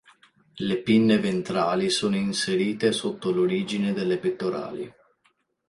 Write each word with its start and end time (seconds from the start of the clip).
Le 0.55 0.77
pinne 0.81 1.19
ventrali 1.19 1.91
sono 1.91 2.15
inserite 2.15 2.91
sotto 2.91 3.29
l'origine 3.31 3.93
delle 3.93 4.17
pettorali. 4.17 4.91